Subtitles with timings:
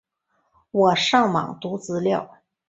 [0.71, 2.39] 我就上网读资料